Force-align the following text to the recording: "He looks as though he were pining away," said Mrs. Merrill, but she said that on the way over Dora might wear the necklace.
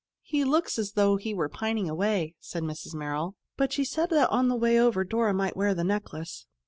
"He 0.23 0.43
looks 0.43 0.79
as 0.79 0.93
though 0.93 1.17
he 1.17 1.31
were 1.31 1.47
pining 1.47 1.87
away," 1.87 2.33
said 2.39 2.63
Mrs. 2.63 2.95
Merrill, 2.95 3.35
but 3.55 3.71
she 3.71 3.83
said 3.85 4.09
that 4.09 4.31
on 4.31 4.47
the 4.47 4.55
way 4.55 4.79
over 4.79 5.03
Dora 5.03 5.31
might 5.31 5.55
wear 5.55 5.75
the 5.75 5.83
necklace. 5.83 6.47